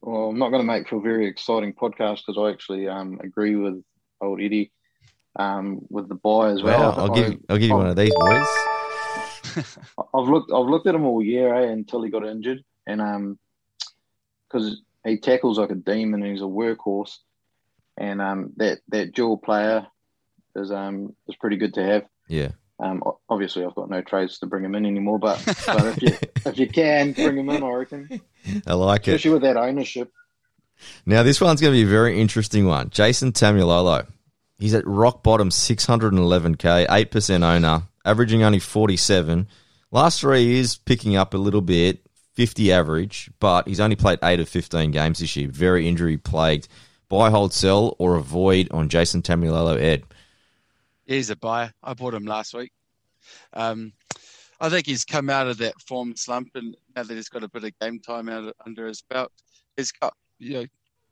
Well, 0.00 0.30
I'm 0.30 0.38
not 0.38 0.50
going 0.50 0.62
to 0.62 0.66
make 0.66 0.88
for 0.88 0.96
a 0.96 1.00
very 1.00 1.26
exciting 1.26 1.74
podcast 1.74 2.20
because 2.26 2.38
I 2.38 2.50
actually 2.50 2.88
um, 2.88 3.20
agree 3.22 3.56
with 3.56 3.82
old 4.20 4.40
Eddie 4.40 4.72
um, 5.38 5.80
with 5.88 6.08
the 6.08 6.14
buy 6.14 6.50
as 6.50 6.62
well. 6.62 6.92
Wow, 6.92 6.96
I'll 6.96 7.14
give 7.14 7.32
you, 7.32 7.44
I'll 7.48 7.58
give 7.58 7.68
you 7.68 7.76
one 7.76 7.86
of 7.86 7.96
these 7.96 8.14
boys. 8.14 8.46
I've 10.14 10.28
looked 10.28 10.52
I've 10.52 10.66
looked 10.66 10.86
at 10.86 10.94
him 10.94 11.06
all 11.06 11.22
year 11.22 11.54
eh, 11.54 11.70
until 11.70 12.02
he 12.02 12.10
got 12.10 12.26
injured, 12.26 12.64
and 12.86 13.00
um, 13.00 13.38
because 14.48 14.82
he 15.04 15.18
tackles 15.18 15.58
like 15.58 15.70
a 15.70 15.74
demon 15.74 16.22
and 16.22 16.32
he's 16.32 16.42
a 16.42 16.44
workhorse, 16.44 17.18
and 17.96 18.20
um, 18.20 18.52
that 18.56 18.80
that 18.88 19.12
dual 19.14 19.38
player 19.38 19.86
is 20.56 20.70
um 20.70 21.14
is 21.28 21.36
pretty 21.36 21.56
good 21.56 21.74
to 21.74 21.84
have. 21.84 22.04
Yeah. 22.26 22.50
Um, 22.80 23.02
obviously 23.28 23.64
I've 23.64 23.74
got 23.74 23.90
no 23.90 24.02
trades 24.02 24.38
to 24.38 24.46
bring 24.46 24.64
him 24.64 24.76
in 24.76 24.86
anymore, 24.86 25.18
but 25.18 25.42
but 25.66 25.86
if 25.86 26.02
you 26.02 26.16
if 26.46 26.58
you 26.58 26.68
can 26.68 27.12
bring 27.12 27.36
him 27.36 27.48
in, 27.50 27.62
I 27.62 27.70
reckon, 27.70 28.20
I 28.66 28.74
like 28.74 29.08
it. 29.08 29.12
especially 29.12 29.32
with 29.32 29.42
that 29.42 29.56
ownership. 29.56 30.12
Now, 31.04 31.24
this 31.24 31.40
one's 31.40 31.60
going 31.60 31.72
to 31.72 31.76
be 31.76 31.82
a 31.82 31.90
very 31.90 32.20
interesting 32.20 32.66
one. 32.66 32.90
Jason 32.90 33.32
Taumalolo. 33.32 34.06
He's 34.58 34.74
at 34.74 34.86
rock 34.86 35.22
bottom 35.22 35.50
611k, 35.50 36.86
8% 36.86 37.42
owner, 37.42 37.82
averaging 38.04 38.42
only 38.42 38.58
47. 38.58 39.46
Last 39.90 40.20
three 40.20 40.42
years, 40.42 40.76
picking 40.76 41.16
up 41.16 41.32
a 41.32 41.38
little 41.38 41.60
bit, 41.60 42.04
50 42.34 42.72
average, 42.72 43.30
but 43.40 43.68
he's 43.68 43.80
only 43.80 43.96
played 43.96 44.18
8 44.22 44.40
of 44.40 44.48
15 44.48 44.90
games 44.90 45.20
this 45.20 45.36
year. 45.36 45.48
Very 45.48 45.88
injury 45.88 46.16
plagued. 46.16 46.68
Buy, 47.08 47.30
hold, 47.30 47.52
sell, 47.52 47.96
or 47.98 48.16
avoid 48.16 48.68
on 48.70 48.88
Jason 48.88 49.22
Taumalolo, 49.22 49.80
Ed. 49.80 50.04
He's 51.06 51.30
a 51.30 51.36
buyer. 51.36 51.72
I 51.82 51.94
bought 51.94 52.14
him 52.14 52.26
last 52.26 52.52
week. 52.52 52.70
Um, 53.54 53.92
I 54.60 54.68
think 54.68 54.86
he's 54.86 55.04
come 55.04 55.30
out 55.30 55.46
of 55.46 55.58
that 55.58 55.80
form 55.86 56.16
slump, 56.16 56.50
and 56.54 56.76
now 56.94 57.04
that 57.04 57.14
he's 57.14 57.28
got 57.28 57.44
a 57.44 57.48
bit 57.48 57.64
of 57.64 57.78
game 57.80 58.00
time 58.00 58.28
out 58.28 58.54
under 58.66 58.86
his 58.86 59.02
belt, 59.02 59.32
he's 59.76 59.92
got 59.92 60.14
you 60.38 60.52
know, 60.54 60.66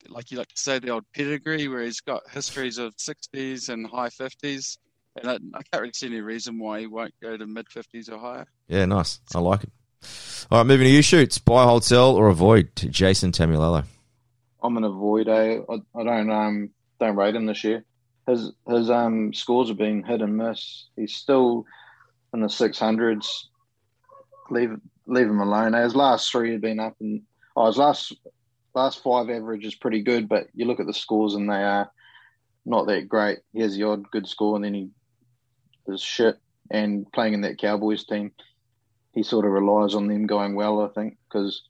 like 0.08 0.30
you 0.30 0.38
like 0.38 0.48
to 0.48 0.58
say, 0.60 0.78
the 0.78 0.90
old 0.90 1.04
pedigree, 1.14 1.68
where 1.68 1.82
he's 1.82 2.00
got 2.00 2.22
histories 2.30 2.78
of 2.78 2.94
60s 2.96 3.68
and 3.68 3.86
high 3.86 4.08
50s, 4.08 4.78
and 5.20 5.30
I, 5.30 5.34
I 5.58 5.62
can't 5.62 5.80
really 5.82 5.92
see 5.92 6.06
any 6.06 6.20
reason 6.20 6.58
why 6.58 6.80
he 6.80 6.86
won't 6.86 7.14
go 7.22 7.36
to 7.36 7.46
mid 7.46 7.66
50s 7.68 8.10
or 8.10 8.18
higher. 8.18 8.46
Yeah, 8.68 8.84
nice. 8.84 9.20
I 9.34 9.38
like 9.38 9.64
it. 9.64 9.70
All 10.50 10.58
right, 10.58 10.66
moving 10.66 10.84
to 10.86 10.90
you 10.90 11.02
shoots. 11.02 11.38
Buy, 11.38 11.64
hold, 11.64 11.84
sell, 11.84 12.14
or 12.14 12.28
avoid 12.28 12.70
Jason 12.76 13.32
Taumalolo. 13.32 13.84
I'm 14.62 14.76
an 14.76 14.84
avoid. 14.84 15.28
Eh? 15.28 15.58
I, 15.68 15.74
I 15.98 16.04
don't 16.04 16.30
um 16.30 16.70
don't 17.00 17.16
rate 17.16 17.34
him 17.34 17.46
this 17.46 17.64
year. 17.64 17.84
His 18.26 18.52
his 18.68 18.90
um 18.90 19.32
scores 19.32 19.68
have 19.68 19.78
been 19.78 20.02
hit 20.02 20.22
and 20.22 20.36
miss. 20.36 20.86
He's 20.96 21.14
still 21.14 21.64
in 22.32 22.40
the 22.40 22.48
six 22.48 22.78
hundreds. 22.78 23.48
Leave 24.50 24.76
leave 25.06 25.26
him 25.26 25.40
alone. 25.40 25.74
eh? 25.74 25.82
His 25.82 25.96
last 25.96 26.30
three 26.30 26.52
have 26.52 26.60
been 26.60 26.80
up, 26.80 26.94
and 27.00 27.22
oh, 27.56 27.66
his 27.66 27.76
last 27.78 28.12
last 28.76 29.02
five 29.02 29.30
average 29.30 29.64
is 29.64 29.74
pretty 29.74 30.02
good. 30.02 30.28
But 30.28 30.48
you 30.54 30.66
look 30.66 30.78
at 30.78 30.86
the 30.86 30.94
scores, 30.94 31.34
and 31.34 31.50
they 31.50 31.54
are 31.62 31.90
not 32.64 32.86
that 32.86 33.08
great. 33.08 33.38
He 33.52 33.60
has 33.62 33.74
the 33.76 33.84
odd 33.84 34.10
good 34.10 34.28
score, 34.28 34.54
and 34.54 34.64
then 34.64 34.74
he 34.74 34.90
is 35.88 36.00
shit. 36.00 36.38
And 36.70 37.10
playing 37.10 37.34
in 37.34 37.40
that 37.40 37.58
Cowboys 37.58 38.04
team, 38.04 38.32
he 39.12 39.22
sort 39.22 39.46
of 39.46 39.52
relies 39.52 39.94
on 39.94 40.06
them 40.06 40.26
going 40.26 40.54
well. 40.54 40.82
I 40.82 40.88
think 40.88 41.16
because 41.28 41.62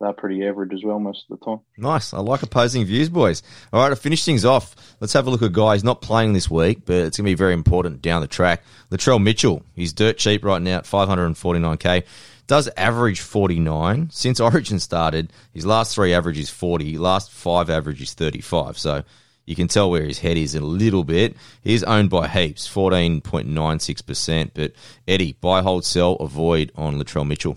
they're 0.00 0.12
pretty 0.12 0.46
average 0.46 0.72
as 0.72 0.82
well 0.82 0.98
most 0.98 1.26
of 1.28 1.38
the 1.38 1.44
time. 1.44 1.60
Nice. 1.76 2.14
I 2.14 2.20
like 2.20 2.42
opposing 2.42 2.84
views, 2.84 3.08
boys. 3.08 3.42
All 3.72 3.82
right, 3.82 3.90
to 3.90 3.96
finish 3.96 4.24
things 4.24 4.44
off, 4.44 4.74
let's 4.98 5.12
have 5.12 5.26
a 5.26 5.30
look 5.30 5.42
at 5.42 5.52
guys 5.52 5.84
not 5.84 6.00
playing 6.00 6.32
this 6.32 6.50
week, 6.50 6.86
but 6.86 6.96
it's 6.96 7.18
going 7.18 7.26
to 7.26 7.30
be 7.30 7.34
very 7.34 7.52
important 7.52 8.00
down 8.00 8.22
the 8.22 8.26
track. 8.26 8.62
Latrell 8.90 9.22
Mitchell. 9.22 9.62
He's 9.74 9.92
dirt 9.92 10.16
cheap 10.16 10.44
right 10.44 10.62
now 10.62 10.78
at 10.78 10.84
549k. 10.84 12.04
Does 12.50 12.68
average 12.76 13.20
49. 13.20 14.10
Since 14.10 14.40
Origin 14.50 14.80
started, 14.80 15.32
his 15.54 15.64
last 15.64 15.94
three 15.94 16.12
averages 16.12 16.50
40. 16.50 16.98
Last 16.98 17.30
five 17.30 17.70
averages 17.70 18.12
35. 18.12 18.76
So 18.76 19.04
you 19.46 19.54
can 19.54 19.68
tell 19.68 19.88
where 19.88 20.02
his 20.02 20.18
head 20.18 20.36
is 20.36 20.56
a 20.56 20.60
little 20.60 21.04
bit. 21.04 21.36
He's 21.62 21.84
owned 21.84 22.10
by 22.10 22.26
heaps, 22.26 22.68
14.96%. 22.68 24.50
But 24.52 24.72
Eddie, 25.06 25.34
buy, 25.40 25.62
hold, 25.62 25.84
sell, 25.84 26.14
avoid 26.14 26.72
on 26.74 26.96
Latrell 26.98 27.24
Mitchell. 27.24 27.56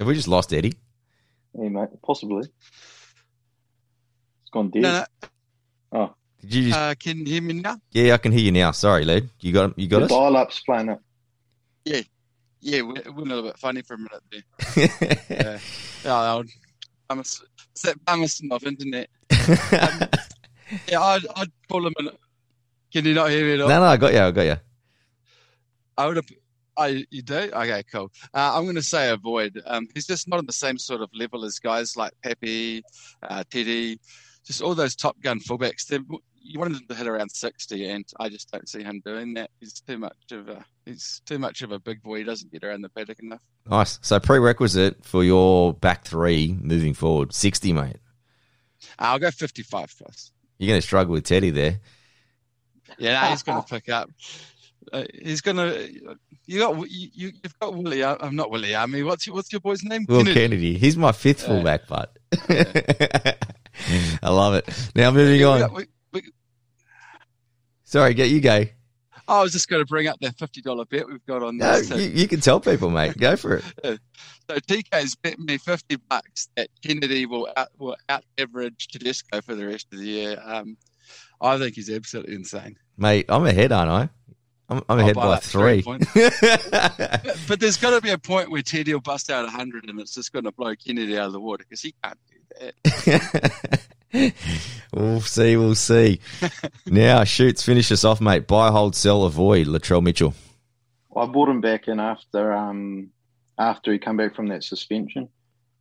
Have 0.00 0.08
we 0.08 0.14
just 0.14 0.26
lost 0.26 0.52
Eddie? 0.52 0.74
Hey, 1.56 1.68
mate, 1.68 1.90
possibly. 2.02 2.48
It's 4.40 4.50
gone 4.50 4.70
dead. 4.70 4.82
No, 4.82 4.90
no, 4.92 5.04
Oh, 5.92 6.14
Did 6.40 6.54
you 6.54 6.62
just, 6.68 6.78
uh, 6.78 6.94
can 6.98 7.18
you 7.18 7.26
hear 7.26 7.42
me 7.42 7.54
now? 7.54 7.78
yeah, 7.92 8.14
I 8.14 8.16
can 8.18 8.32
hear 8.32 8.40
you 8.40 8.52
now. 8.52 8.70
Sorry, 8.72 9.04
Led. 9.04 9.28
You 9.40 9.52
got 9.52 9.78
you 9.78 9.88
got 9.88 9.98
the 10.00 10.04
us? 10.06 10.10
dial-up's 10.10 10.60
playing 10.60 10.88
it. 10.90 10.98
Yeah, 11.84 12.00
yeah, 12.60 12.82
we- 12.82 12.96
it 12.98 13.14
went 13.14 13.30
a 13.30 13.34
little 13.34 13.42
bit 13.50 13.58
funny 13.58 13.82
for 13.82 13.94
a 13.94 13.98
minute 13.98 14.22
there. 14.30 15.18
Yeah, 15.30 15.58
yeah 16.04 16.14
I'll, 16.14 16.44
I 17.08 17.14
must, 17.14 17.42
it's 17.72 17.82
that 17.82 18.02
balancing 18.04 18.50
of 18.52 18.64
internet. 18.64 19.08
Yeah, 20.88 21.00
I'd, 21.00 21.26
I'd 21.36 21.50
call 21.68 21.86
him. 21.86 21.94
An, 21.98 22.10
can 22.92 23.04
you 23.04 23.14
not 23.14 23.30
hear 23.30 23.44
me 23.44 23.54
at 23.54 23.60
all? 23.62 23.68
no, 23.68 23.80
no, 23.80 23.86
I 23.86 23.96
got 23.96 24.12
you. 24.12 24.20
I 24.20 24.30
got 24.30 24.42
you. 24.42 24.56
I 25.98 26.06
would 26.06 26.16
have. 26.16 26.26
I 26.76 27.04
you 27.10 27.22
do? 27.22 27.34
Okay, 27.34 27.82
cool. 27.92 28.10
Uh, 28.32 28.52
I'm 28.56 28.62
going 28.64 28.76
to 28.76 28.82
say 28.82 29.10
avoid. 29.10 29.60
Um, 29.66 29.88
he's 29.94 30.06
just 30.06 30.28
not 30.28 30.38
on 30.38 30.46
the 30.46 30.52
same 30.52 30.78
sort 30.78 31.00
of 31.02 31.10
level 31.12 31.44
as 31.44 31.58
guys 31.58 31.96
like 31.96 32.12
Pepe, 32.22 32.82
uh, 33.28 33.42
Teddy, 33.50 33.98
just 34.46 34.62
all 34.62 34.74
those 34.74 34.94
top 34.94 35.20
gun 35.20 35.40
fullbacks. 35.40 35.86
They're, 35.86 36.00
you 36.40 36.58
wanted 36.58 36.78
him 36.78 36.86
to 36.88 36.94
hit 36.94 37.06
around 37.06 37.30
60, 37.30 37.88
and 37.88 38.04
I 38.18 38.28
just 38.28 38.50
don't 38.50 38.68
see 38.68 38.82
him 38.82 39.00
doing 39.04 39.34
that. 39.34 39.50
He's 39.60 39.80
too 39.80 39.98
much 39.98 40.32
of 40.32 40.48
a 40.48 40.64
he's 40.86 41.20
too 41.26 41.38
much 41.38 41.62
of 41.62 41.70
a 41.72 41.78
big 41.78 42.02
boy. 42.02 42.18
He 42.18 42.24
doesn't 42.24 42.50
get 42.52 42.64
around 42.64 42.82
the 42.82 42.88
paddock 42.88 43.20
enough. 43.20 43.42
Nice. 43.70 43.98
So 44.02 44.18
prerequisite 44.18 45.04
for 45.04 45.22
your 45.24 45.74
back 45.74 46.04
three 46.04 46.56
moving 46.60 46.94
forward, 46.94 47.32
sixty, 47.34 47.72
mate. 47.72 47.96
I'll 48.98 49.18
go 49.18 49.30
55 49.30 49.94
plus. 49.98 50.32
You're 50.58 50.68
going 50.68 50.80
to 50.80 50.86
struggle 50.86 51.12
with 51.12 51.24
Teddy 51.24 51.50
there. 51.50 51.80
Yeah, 52.98 53.20
no, 53.22 53.28
he's 53.28 53.42
going 53.42 53.62
to 53.62 53.68
pick 53.68 53.88
up. 53.90 54.10
Uh, 54.92 55.04
he's 55.22 55.42
going 55.42 55.56
to. 55.58 56.16
You 56.46 56.58
got 56.58 56.76
you, 56.90 57.08
you- 57.12 57.32
you've 57.42 57.58
got 57.60 57.74
Willie. 57.74 58.02
uh, 58.02 58.16
I'm 58.20 58.34
not 58.36 58.50
Willie 58.50 58.74
Army. 58.74 59.02
What's 59.02 59.26
your 59.26 59.36
what's 59.36 59.52
your 59.52 59.60
boy's 59.60 59.82
name? 59.84 60.06
Will 60.08 60.18
Kennedy. 60.24 60.34
Kennedy. 60.40 60.78
He's 60.78 60.96
my 60.96 61.12
fifth 61.12 61.42
fullback, 61.46 61.82
but 61.86 62.16
I 62.48 64.30
love 64.30 64.54
it. 64.54 64.68
Now 64.94 65.10
moving 65.10 65.40
Yeah, 65.40 65.46
we 65.46 65.52
on. 65.52 65.60
got- 65.60 65.74
we- 65.74 65.86
Sorry, 67.90 68.14
get 68.14 68.30
you 68.30 68.40
go. 68.40 68.66
I 69.26 69.42
was 69.42 69.50
just 69.50 69.68
going 69.68 69.82
to 69.82 69.86
bring 69.86 70.06
up 70.06 70.20
that 70.20 70.38
fifty 70.38 70.62
dollar 70.62 70.84
bet 70.84 71.08
we've 71.08 71.26
got 71.26 71.42
on 71.42 71.56
No, 71.56 71.76
this. 71.80 71.90
you, 71.90 72.08
you 72.22 72.28
can 72.28 72.38
tell 72.40 72.60
people, 72.60 72.88
mate. 72.88 73.16
Go 73.18 73.34
for 73.34 73.56
it. 73.56 73.64
So 74.48 74.56
TK's 74.56 75.14
bet 75.16 75.38
me 75.40 75.58
fifty 75.58 75.96
bucks 75.96 76.48
that 76.56 76.68
Kennedy 76.84 77.26
will 77.26 77.48
out, 77.56 77.68
will 77.78 77.96
out 78.08 78.24
average 78.38 78.88
Tedesco 78.88 79.40
for 79.40 79.54
the 79.56 79.66
rest 79.66 79.86
of 79.92 79.98
the 80.00 80.04
year. 80.04 80.40
Um, 80.44 80.76
I 81.40 81.56
think 81.58 81.74
he's 81.76 81.88
absolutely 81.90 82.34
insane. 82.34 82.76
Mate, 82.96 83.26
I'm 83.28 83.44
ahead, 83.46 83.70
aren't 83.72 83.90
I? 83.90 84.08
I'm, 84.68 84.82
I'm 84.88 84.98
ahead 85.00 85.14
by 85.16 85.26
by 85.26 85.36
three 85.38 85.82
three. 85.82 85.98
But, 86.70 87.38
but 87.48 87.60
there's 87.60 87.76
got 87.76 87.90
to 87.90 88.00
be 88.00 88.10
a 88.10 88.18
point 88.18 88.50
where 88.50 88.62
Teddy 88.62 88.92
will 88.92 89.00
bust 89.00 89.30
out 89.30 89.48
hundred, 89.48 89.88
and 89.88 89.98
it's 90.00 90.14
just 90.14 90.32
going 90.32 90.44
to 90.44 90.52
blow 90.52 90.74
Kennedy 90.76 91.16
out 91.18 91.26
of 91.26 91.32
the 91.32 91.40
water 91.40 91.64
because 91.68 91.82
he 91.82 91.94
can't 92.02 92.18
do 92.28 92.70
that. 92.82 93.80
we'll 94.92 95.20
see, 95.20 95.56
we'll 95.56 95.74
see. 95.74 96.20
now, 96.86 97.24
shoots, 97.24 97.62
finish 97.62 97.92
us 97.92 98.04
off, 98.04 98.20
mate. 98.20 98.46
Buy, 98.46 98.70
hold, 98.70 98.96
sell, 98.96 99.24
avoid. 99.24 99.66
Latrell 99.66 100.02
Mitchell. 100.02 100.34
I 101.16 101.26
brought 101.26 101.48
him 101.48 101.60
back 101.60 101.88
in 101.88 102.00
after 102.00 102.52
um 102.52 103.10
after 103.58 103.92
he 103.92 103.98
come 103.98 104.16
back 104.16 104.34
from 104.34 104.48
that 104.48 104.64
suspension, 104.64 105.28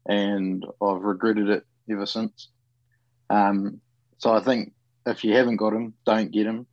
and 0.05 0.65
I've 0.81 1.01
regretted 1.01 1.49
it 1.49 1.65
ever 1.89 2.05
since. 2.05 2.49
Um, 3.29 3.81
so 4.17 4.33
I 4.33 4.41
think 4.41 4.73
if 5.05 5.23
you 5.23 5.35
haven't 5.35 5.57
got 5.57 5.73
him, 5.73 5.93
don't 6.05 6.31
get 6.31 6.45
him. 6.45 6.67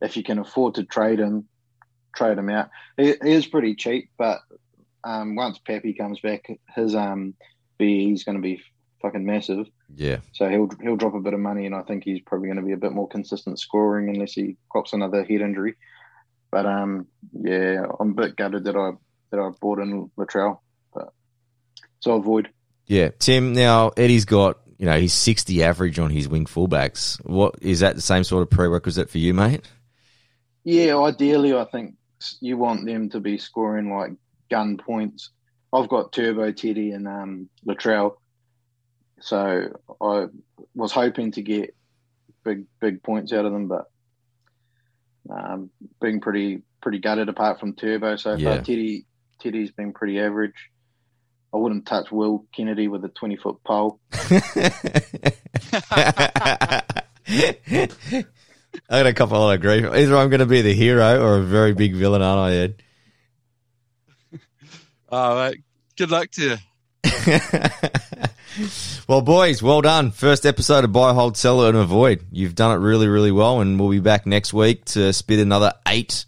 If 0.00 0.16
you 0.16 0.22
can 0.22 0.38
afford 0.38 0.76
to 0.76 0.84
trade 0.84 1.18
him, 1.18 1.48
trade 2.16 2.38
him 2.38 2.48
out. 2.50 2.70
He, 2.96 3.14
he 3.22 3.32
is 3.32 3.46
pretty 3.46 3.74
cheap, 3.74 4.10
but 4.16 4.40
um, 5.04 5.36
once 5.36 5.58
Pappy 5.58 5.92
comes 5.92 6.18
back, 6.20 6.46
his 6.74 6.94
um 6.94 7.34
BE 7.78 8.12
is 8.12 8.24
going 8.24 8.36
to 8.36 8.42
be 8.42 8.62
fucking 9.02 9.26
massive. 9.26 9.66
Yeah. 9.94 10.18
So 10.32 10.48
he'll 10.48 10.70
he'll 10.80 10.96
drop 10.96 11.14
a 11.14 11.20
bit 11.20 11.34
of 11.34 11.40
money, 11.40 11.66
and 11.66 11.74
I 11.74 11.82
think 11.82 12.04
he's 12.04 12.20
probably 12.20 12.48
going 12.48 12.60
to 12.60 12.66
be 12.66 12.72
a 12.72 12.78
bit 12.78 12.92
more 12.92 13.08
consistent 13.08 13.58
scoring 13.58 14.08
unless 14.08 14.32
he 14.32 14.56
cops 14.72 14.92
another 14.92 15.24
head 15.24 15.40
injury. 15.40 15.74
But 16.50 16.66
um, 16.66 17.06
yeah, 17.32 17.84
I'm 17.98 18.10
a 18.10 18.14
bit 18.14 18.36
gutted 18.36 18.64
that 18.64 18.76
I 18.76 18.92
that 19.30 19.40
I 19.40 19.50
bought 19.60 19.80
in 19.80 20.10
Latrell, 20.16 20.60
but 20.94 21.12
so 22.00 22.14
avoid. 22.14 22.50
Yeah. 22.86 23.10
Tim, 23.18 23.52
now 23.54 23.90
Eddie's 23.96 24.24
got, 24.24 24.58
you 24.78 24.86
know, 24.86 24.98
he's 24.98 25.14
60 25.14 25.62
average 25.62 25.98
on 25.98 26.10
his 26.10 26.28
wing 26.28 26.44
fullbacks. 26.44 27.24
What 27.24 27.56
is 27.62 27.80
that 27.80 27.94
the 27.94 28.02
same 28.02 28.24
sort 28.24 28.42
of 28.42 28.50
prerequisite 28.50 29.08
for 29.08 29.18
you, 29.18 29.32
mate? 29.32 29.62
Yeah, 30.64 30.98
ideally, 30.98 31.54
I 31.54 31.64
think 31.64 31.94
you 32.40 32.56
want 32.56 32.86
them 32.86 33.08
to 33.10 33.20
be 33.20 33.38
scoring 33.38 33.90
like 33.90 34.12
gun 34.50 34.76
points. 34.76 35.30
I've 35.72 35.88
got 35.88 36.12
Turbo, 36.12 36.52
Teddy, 36.52 36.90
and 36.90 37.08
um, 37.08 37.48
Latrell, 37.66 38.16
so 39.20 39.68
I 40.00 40.26
was 40.74 40.92
hoping 40.92 41.32
to 41.32 41.42
get 41.42 41.74
big 42.44 42.64
big 42.80 43.02
points 43.02 43.32
out 43.32 43.44
of 43.44 43.52
them, 43.52 43.68
but 43.68 43.84
um, 45.30 45.70
being 46.00 46.20
pretty 46.20 46.62
pretty 46.80 46.98
gutted 46.98 47.28
apart 47.28 47.60
from 47.60 47.74
Turbo 47.74 48.16
so 48.16 48.34
Yeah. 48.36 48.54
far. 48.56 48.62
Teddy 48.64 49.06
Teddy's 49.40 49.70
been 49.70 49.92
pretty 49.92 50.18
average. 50.20 50.70
I 51.54 51.58
wouldn't 51.58 51.86
touch 51.86 52.10
Will 52.10 52.46
Kennedy 52.56 52.88
with 52.88 53.04
a 53.04 53.08
twenty 53.08 53.36
foot 53.36 53.58
pole. 53.64 54.00
I 58.90 58.98
got 59.02 59.06
a 59.06 59.12
couple 59.12 59.42
I 59.44 59.54
agree. 59.54 59.84
Either 59.86 60.16
I'm 60.16 60.30
going 60.30 60.40
to 60.40 60.46
be 60.46 60.62
the 60.62 60.72
hero 60.74 61.20
or 61.22 61.38
a 61.38 61.42
very 61.42 61.74
big 61.74 61.94
villain, 61.94 62.22
aren't 62.22 62.40
I, 62.40 62.52
Ed? 62.56 62.82
All 65.10 65.34
right. 65.36 65.58
Good 65.96 66.10
luck 66.10 66.30
to 66.32 66.42
you. 66.42 66.56
well, 69.12 69.20
boys, 69.20 69.62
well 69.62 69.82
done. 69.82 70.10
First 70.10 70.46
episode 70.46 70.84
of 70.84 70.92
Buy, 70.92 71.12
Hold, 71.12 71.36
Sell, 71.36 71.66
and 71.66 71.76
Avoid. 71.76 72.24
You've 72.30 72.54
done 72.54 72.74
it 72.74 72.80
really, 72.80 73.08
really 73.08 73.30
well, 73.30 73.60
and 73.60 73.78
we'll 73.78 73.90
be 73.90 74.00
back 74.00 74.24
next 74.24 74.54
week 74.54 74.86
to 74.86 75.12
spit 75.12 75.38
another 75.38 75.74
eight 75.86 76.24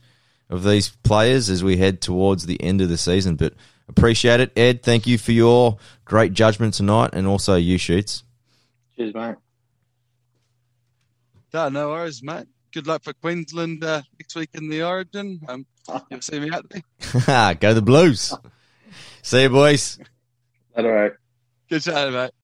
of 0.51 0.65
these 0.65 0.91
players 1.03 1.49
as 1.49 1.65
we 1.65 1.79
head 1.79 2.03
towards 2.03 2.45
the 2.45 2.63
end 2.63 2.83
of 2.83 2.91
the 2.91 2.99
season. 2.99 3.37
But 3.37 3.55
appreciate 3.89 4.41
it, 4.41 4.53
Ed. 4.55 4.83
Thank 4.83 5.07
you 5.07 5.17
for 5.17 5.33
your 5.33 5.79
great 6.05 6.35
judgment 6.35 6.75
tonight, 6.75 7.15
and 7.15 7.27
also 7.27 7.55
you 7.55 7.79
shoots. 7.79 8.23
Cheers, 8.97 9.15
mate. 9.15 9.37
No, 11.55 11.71
no 11.71 11.89
worries, 11.89 12.23
mate. 12.23 12.49
Good 12.71 12.87
luck 12.87 13.03
for 13.03 13.15
Queensland 13.15 13.83
uh, 13.83 14.03
next 14.21 14.37
week 14.37 14.51
in 14.53 14.69
the 14.69 14.83
Origin. 14.83 15.41
Um, 15.49 15.65
you'll 16.11 16.21
see 16.21 16.39
me 16.39 16.51
out 16.51 16.67
there. 16.69 17.55
Go 17.61 17.73
the 17.73 17.81
Blues. 17.81 18.35
See 19.23 19.41
you, 19.41 19.49
boys. 19.49 19.99
All 20.77 20.87
right. 20.87 21.13
Good 21.71 21.81
chat, 21.81 22.13
mate. 22.13 22.33